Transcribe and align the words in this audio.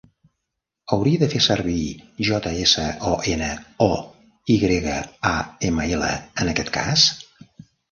Hauria 0.95 1.19
de 1.23 1.27
fer 1.33 1.41
servir 1.47 1.81
JSON 2.29 3.05
o 3.11 3.93
YAML 4.55 6.09
en 6.09 6.53
aquest 6.57 6.75
cas? 6.81 7.07